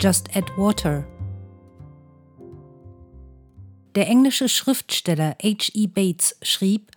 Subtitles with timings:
[0.00, 1.06] just add water.
[3.94, 5.86] Der englische Schriftsteller H.E.
[5.86, 6.90] Bates schrieb,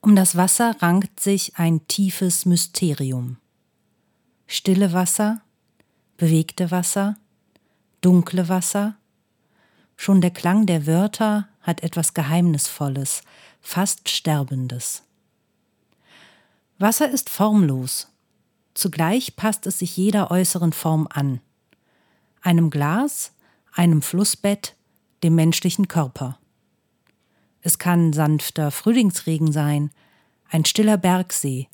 [0.00, 3.38] um das Wasser rankt sich ein tiefes Mysterium.
[4.46, 5.40] Stille Wasser,
[6.16, 7.16] bewegte Wasser,
[8.00, 8.96] dunkle Wasser.
[9.96, 13.22] Schon der Klang der Wörter hat etwas Geheimnisvolles,
[13.60, 15.02] fast Sterbendes.
[16.78, 18.08] Wasser ist formlos.
[18.74, 21.40] Zugleich passt es sich jeder äußeren Form an.
[22.48, 23.32] Einem Glas,
[23.74, 24.74] einem Flussbett,
[25.22, 26.38] dem menschlichen Körper.
[27.60, 29.90] Es kann sanfter Frühlingsregen sein,
[30.48, 31.68] ein stiller Bergsee,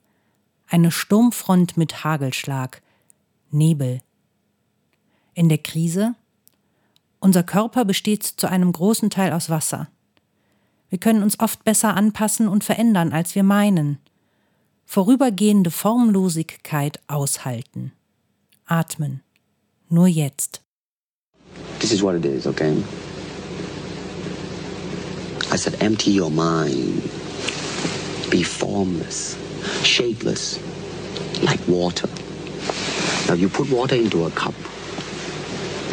[0.67, 2.83] eine Sturmfront mit Hagelschlag,
[3.53, 4.01] Nebel.
[5.35, 6.17] In der Krise?
[7.21, 9.87] Unser Körper besteht zu einem großen Teil aus Wasser.
[10.89, 14.01] Wir können uns oft besser anpassen und verändern, als wir meinen.
[14.87, 17.93] Vorübergehende Formlosigkeit aushalten.
[18.67, 19.21] Atmen.
[19.89, 20.64] Nur jetzt.
[21.85, 22.73] This is what it is, okay?
[25.53, 27.03] I said, empty your mind.
[28.31, 29.37] Be formless,
[29.85, 30.59] shapeless,
[31.43, 32.09] like water.
[33.29, 34.55] Now you put water into a cup.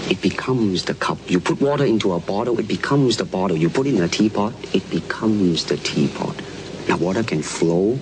[0.10, 1.18] It becomes the cup.
[1.28, 3.58] You put water into a bottle, it becomes the bottle.
[3.58, 6.42] You put it in a teapot, it becomes the teapot.
[6.88, 8.00] Now water can flow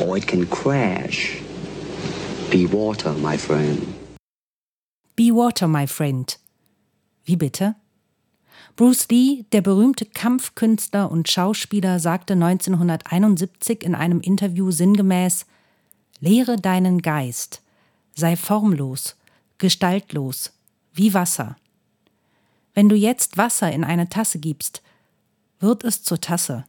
[0.00, 1.42] or it can crash.
[2.52, 3.92] Be water, my friend.
[5.16, 6.36] Be water, my friend.
[7.24, 7.74] Wie bitte?
[8.76, 15.46] Bruce Lee, der berühmte Kampfkünstler und Schauspieler, sagte 1971 in einem Interview sinngemäß
[16.20, 17.62] Lehre deinen Geist,
[18.14, 19.16] sei formlos,
[19.58, 20.52] gestaltlos,
[20.92, 21.56] wie Wasser.
[22.72, 24.82] Wenn du jetzt Wasser in eine Tasse gibst,
[25.60, 26.64] wird es zur Tasse.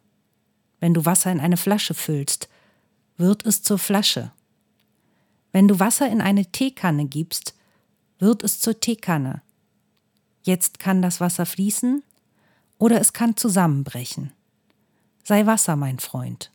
[0.80, 2.50] Wenn du Wasser in eine Flasche füllst,
[3.18, 4.32] wird es zur Flasche.
[5.52, 7.56] Wenn du Wasser in eine Teekanne gibst,
[8.20, 9.42] wird es zur Teekanne.
[10.46, 12.04] Jetzt kann das Wasser fließen
[12.78, 14.32] oder es kann zusammenbrechen.
[15.24, 16.52] Sei Wasser, mein Freund.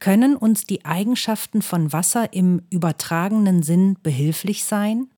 [0.00, 5.08] Können uns die Eigenschaften von Wasser im übertragenen Sinn behilflich sein?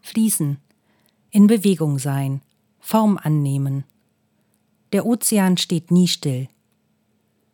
[0.00, 0.58] Fließen,
[1.30, 2.42] in Bewegung sein,
[2.80, 3.84] Form annehmen,
[4.92, 6.48] der Ozean steht nie still.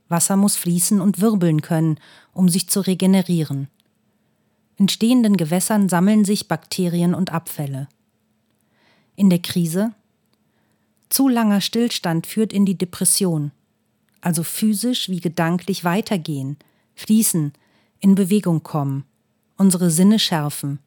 [0.08, 1.98] Wasser muss fließen und wirbeln können,
[2.32, 3.68] um sich zu regenerieren.
[4.76, 7.88] In stehenden Gewässern sammeln sich Bakterien und Abfälle.
[9.16, 9.92] In der Krise?
[11.08, 13.52] Zu langer Stillstand führt in die Depression,
[14.20, 16.56] also physisch wie gedanklich weitergehen,
[16.96, 17.52] fließen,
[18.00, 19.04] in Bewegung kommen,
[19.56, 20.80] unsere Sinne schärfen.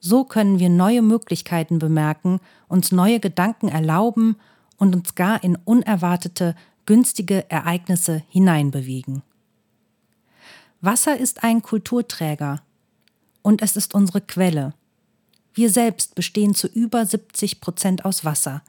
[0.00, 4.36] So können wir neue Möglichkeiten bemerken, uns neue Gedanken erlauben
[4.80, 9.22] und uns gar in unerwartete, günstige Ereignisse hineinbewegen.
[10.80, 12.62] Wasser ist ein Kulturträger
[13.42, 14.74] und es ist unsere Quelle.
[15.52, 18.62] Wir selbst bestehen zu über 70 Prozent aus Wasser,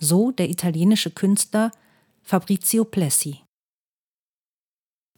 [0.00, 1.70] so der italienische Künstler
[2.22, 3.40] Fabrizio Plessi.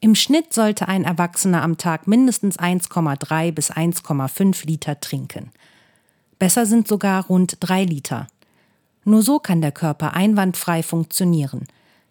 [0.01, 5.51] Im Schnitt sollte ein Erwachsener am Tag mindestens 1,3 bis 1,5 Liter trinken.
[6.39, 8.27] Besser sind sogar rund 3 Liter.
[9.09, 11.69] Nur so kann der Körper einwandfrei funktionieren,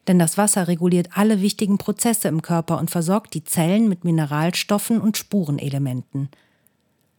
[0.08, 5.02] denn das Wasser reguliert alle wichtigen Prozesse im Körper und versorgt die Zellen mit Mineralstoffen
[5.02, 6.30] und Spurenelementen.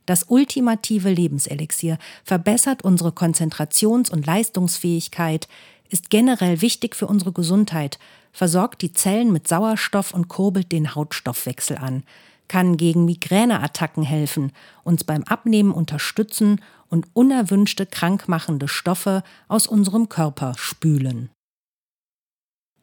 [0.06, 5.46] Das ultimative Lebenselixier verbessert unsere Konzentrations- und Leistungsfähigkeit,
[5.90, 7.98] ist generell wichtig für unsere Gesundheit,
[8.32, 12.02] versorgt die Zellen mit Sauerstoff und kurbelt den Hautstoffwechsel an,
[12.48, 14.52] kann gegen Migräneattacken helfen,
[14.84, 21.30] uns beim Abnehmen unterstützen und unerwünschte krankmachende Stoffe aus unserem Körper spülen.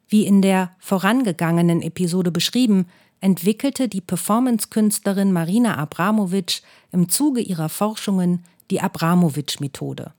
[0.08, 2.86] Wie in der vorangegangenen Episode beschrieben,
[3.20, 6.62] entwickelte die Performance-Künstlerin Marina Abramovic
[6.92, 10.12] im Zuge ihrer Forschungen die Abramovic-Methode.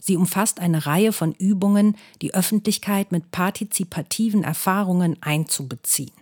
[0.00, 6.12] Sie umfasst eine Reihe von Übungen, die Öffentlichkeit mit partizipativen Erfahrungen einzubeziehen.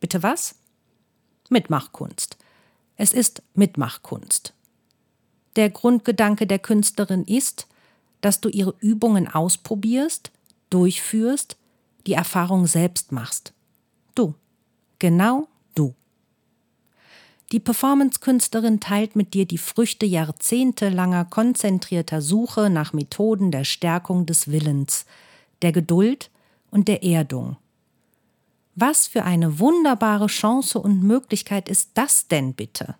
[0.00, 0.56] Bitte was?
[1.48, 2.36] Mitmachkunst.
[2.96, 4.54] Es ist Mitmachkunst.
[5.56, 7.66] Der Grundgedanke der Künstlerin ist,
[8.20, 10.30] dass du ihre Übungen ausprobierst,
[10.70, 11.56] durchführst,
[12.06, 13.52] die Erfahrung selbst machst.
[14.14, 14.34] Du.
[14.98, 15.94] Genau du.
[17.50, 24.50] Die Performance-Künstlerin teilt mit dir die Früchte jahrzehntelanger konzentrierter Suche nach Methoden der Stärkung des
[24.50, 25.04] Willens,
[25.60, 26.30] der Geduld
[26.70, 27.56] und der Erdung.
[28.74, 32.94] Was für eine wunderbare Chance und Möglichkeit ist das denn bitte?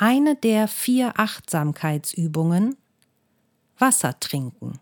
[0.00, 2.76] Eine der vier Achtsamkeitsübungen
[3.80, 4.78] Wasser trinken.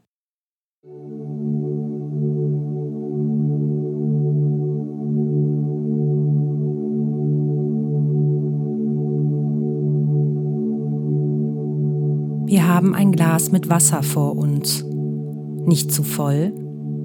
[12.45, 16.53] Wir haben ein Glas mit Wasser vor uns, nicht zu voll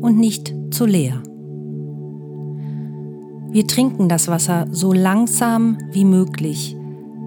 [0.01, 1.23] und nicht zu leer.
[3.51, 6.75] Wir trinken das Wasser so langsam wie möglich,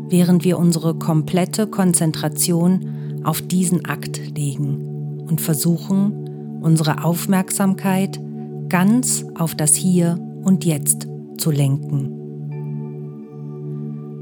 [0.09, 8.21] während wir unsere komplette Konzentration auf diesen Akt legen und versuchen, unsere Aufmerksamkeit
[8.69, 11.07] ganz auf das Hier und Jetzt
[11.39, 12.11] zu lenken.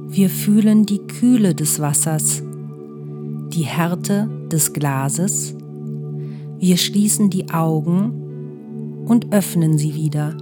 [0.08, 2.42] Wir fühlen die Kühle des Wassers
[3.52, 5.54] die Härte des Glases,
[6.58, 10.36] wir schließen die Augen und öffnen sie wieder,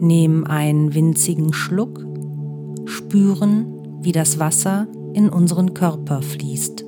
[0.00, 2.06] nehmen einen winzigen Schluck,
[2.86, 3.66] spüren,
[4.00, 6.84] wie das Wasser in unseren Körper fließt.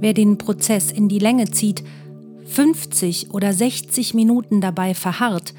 [0.00, 1.82] Wer den Prozess in die Länge zieht,
[2.46, 5.54] 50 oder 60 Minuten dabei verharrt,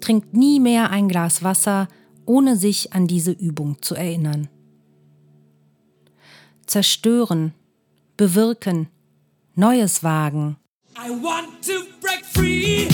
[0.00, 1.88] trinkt nie mehr ein Glas Wasser,
[2.26, 4.48] ohne sich an diese Übung zu erinnern.
[6.66, 7.54] Zerstören,
[8.16, 8.88] bewirken,
[9.54, 10.56] Neues wagen.
[10.96, 12.86] I want to break free.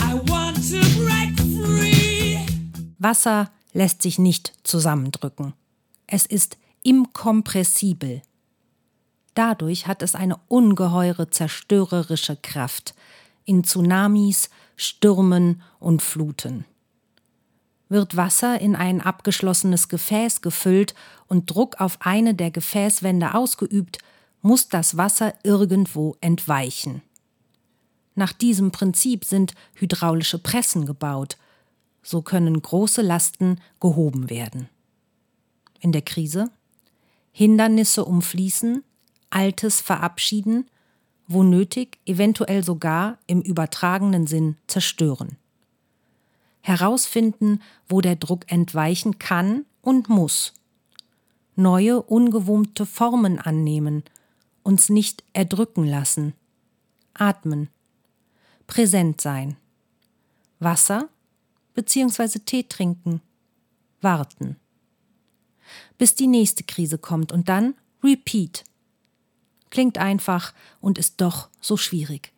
[0.00, 2.38] I want to break free.
[2.98, 5.54] Wasser lässt sich nicht zusammendrücken.
[6.06, 8.20] Es ist inkompressibel.
[9.34, 12.94] Dadurch hat es eine ungeheure zerstörerische Kraft,
[13.46, 16.66] in Tsunamis, Stürmen und Fluten.
[17.88, 20.94] Wird Wasser in ein abgeschlossenes Gefäß gefüllt
[21.28, 23.98] und Druck auf eine der Gefäßwände ausgeübt,
[24.46, 27.02] muss das Wasser irgendwo entweichen.
[28.14, 31.36] Nach diesem Prinzip sind hydraulische Pressen gebaut.
[32.02, 34.68] So können große Lasten gehoben werden.
[35.80, 36.50] In der Krise
[37.32, 38.82] Hindernisse umfließen,
[39.28, 40.66] Altes verabschieden
[41.28, 45.36] wo nötig, eventuell sogar im übertragenen Sinn zerstören.
[46.60, 50.54] Herausfinden, wo der Druck entweichen kann und muss.
[51.54, 54.04] Neue, ungewohnte Formen annehmen,
[54.66, 56.34] uns nicht erdrücken lassen.
[57.14, 57.70] Atmen.
[58.66, 59.56] Präsent sein.
[60.58, 61.08] Wasser
[61.74, 62.40] bzw.
[62.40, 63.22] Tee trinken.
[64.00, 64.56] Warten.
[65.98, 68.64] Bis die nächste Krise kommt und dann Repeat
[69.70, 72.32] Klingt einfach und ist doch so schwierig.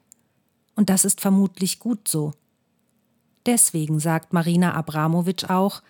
[0.74, 2.32] Und das ist vermutlich gut so.
[3.46, 5.82] Deswegen sagt Marina Abramowitsch auch,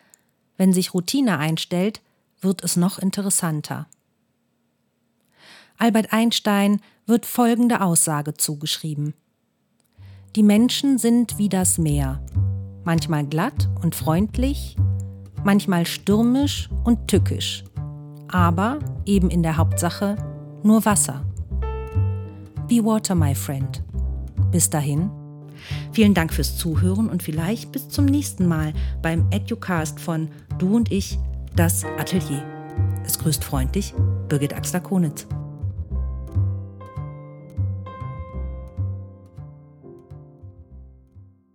[0.56, 2.00] wenn sich Routine einstellt,
[2.40, 3.88] wird es noch interessanter.
[5.78, 9.14] Albert Einstein wird folgende Aussage zugeschrieben.
[10.34, 12.20] Die Menschen sind wie das Meer,
[12.84, 14.76] manchmal glatt und freundlich,
[15.44, 17.64] manchmal stürmisch und tückisch,
[18.26, 20.16] aber eben in der Hauptsache
[20.64, 21.24] nur Wasser.
[22.66, 23.82] Be Water, my friend.
[24.50, 25.10] Bis dahin.
[25.92, 30.90] Vielen Dank fürs Zuhören und vielleicht bis zum nächsten Mal beim Educast von Du und
[30.90, 31.18] ich,
[31.54, 32.44] das Atelier.
[33.04, 33.94] Es grüßt freundlich
[34.28, 35.26] Birgit Axler-Konitz.